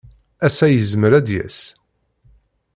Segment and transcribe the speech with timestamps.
[0.45, 1.59] Ass-a, yezmer ad d-yas.